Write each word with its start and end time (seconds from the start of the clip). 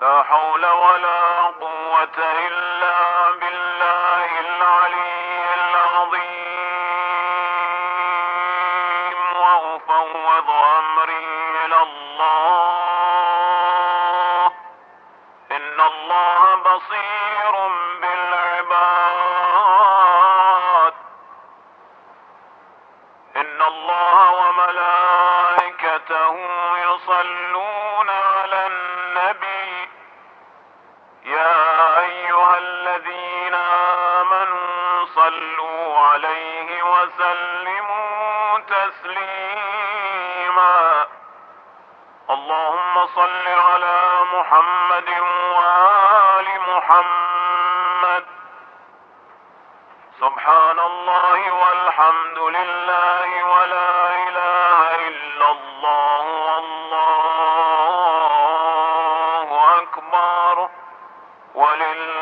لا 0.00 0.22
حول 0.22 0.66
ولا 0.66 1.42
قوة 1.60 2.18
إلا 2.18 3.30
بالله 3.30 4.40
العلي 4.40 5.54
العظيم. 5.54 6.36
وأفوض 9.36 10.50
أمري 10.50 11.26
إلى 11.64 11.82
الله. 11.82 12.26
إن 15.50 15.80
الله 15.80 16.54
بصير 16.54 17.54
بالعباد. 18.00 19.36
إن 23.36 23.62
الله 23.62 24.16
وملائكته 24.48 25.36
يصلون 26.76 27.45
عليه 35.98 36.82
وسلموا 36.82 38.58
تسليما. 38.58 39.96
اللهم 42.30 43.06
صل 43.06 43.48
على 43.48 44.20
محمد 44.32 45.08
وآل 45.56 46.60
محمد. 46.68 48.24
سبحان 50.20 50.78
الله 50.78 51.52
والحمد 51.52 52.38
لله 52.38 53.44
ولا 53.44 54.14
إله 54.28 54.94
إلا 55.08 55.50
الله 55.50 56.24
والله 56.46 57.10
أكبر. 59.82 60.68
ولله 61.54 62.15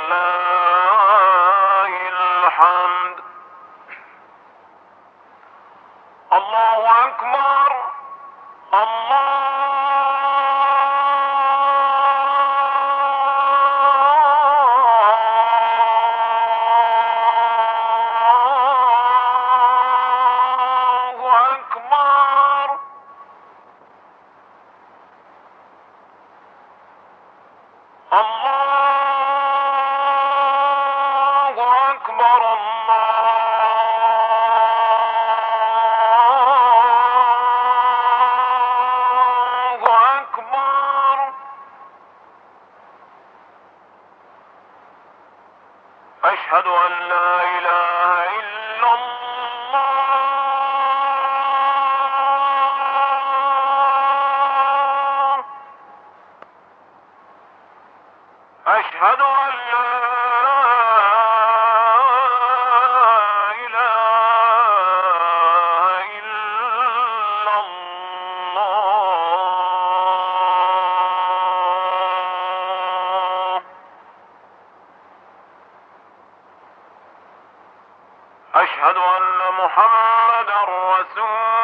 أشهد 78.65 78.97
أن 78.97 79.55
محمدا 79.65 80.61
رسول 80.65 81.64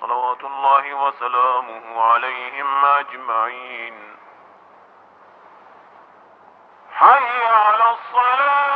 صلوات 0.00 0.44
الله 0.44 0.94
وسلامه 0.94 2.02
عليهم 2.02 2.84
أجمعين. 2.84 4.16
حي 6.92 7.46
على 7.46 7.90
الصلاة. 7.90 8.75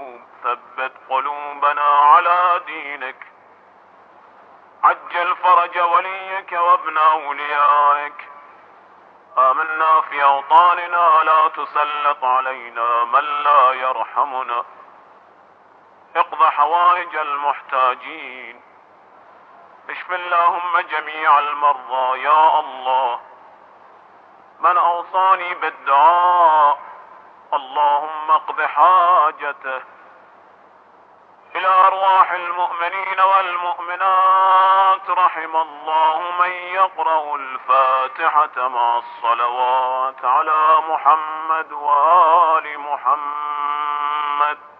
وابن 6.91 6.97
أوليائك. 6.97 8.29
آمنا 9.37 10.01
في 10.01 10.23
أوطاننا 10.23 11.23
لا 11.23 11.47
تسلط 11.47 12.23
علينا 12.23 13.03
من 13.03 13.43
لا 13.43 13.71
يرحمنا. 13.71 14.63
اقض 16.15 16.43
حوائج 16.43 17.15
المحتاجين. 17.15 18.61
اشف 19.89 20.11
اللهم 20.11 20.79
جميع 20.79 21.39
المرضى 21.39 22.21
يا 22.23 22.59
الله. 22.59 23.19
من 24.59 24.77
أوصاني 24.77 25.53
بالدعاء 25.53 26.79
اللهم 27.53 28.31
اقض 28.31 28.61
حاجته. 28.61 29.81
إلى 31.55 31.67
أرواح 31.67 32.31
المؤمنين 32.31 33.19
والمؤمنات 33.19 35.09
رحم 35.09 35.55
الله 35.55 36.31
من 36.39 36.51
يقرأ 36.51 37.35
الفاتحة 37.35 38.67
مع 38.67 38.97
الصلوات 38.97 40.25
على 40.25 40.81
محمد 40.89 41.71
وآل 41.71 42.79
محمد. 42.79 44.70